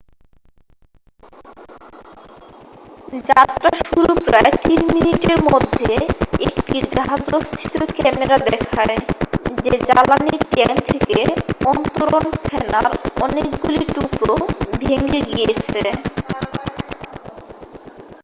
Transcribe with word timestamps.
যাত্রা 3.29 3.71
শুরুর 3.81 4.17
প্রায় 4.25 4.51
3 4.63 4.93
মিনিটের 4.93 5.37
মধ্যে 5.47 5.91
একটি 6.47 6.77
জাহাজস্থিত 6.91 7.75
ক্যামেরা 7.97 8.37
দেখায় 8.47 8.97
যে 9.57 9.73
জ্বালানীর 9.87 10.41
ট্যাঙ্ক 10.51 10.77
থেকে 10.89 11.19
অন্তরণ 11.65 12.25
ফেনার 12.43 12.85
অনেকগুলি 13.25 13.83
টুকরো 13.95 14.35
ভেঙে 14.81 15.19
গিয়েছে 15.29 15.81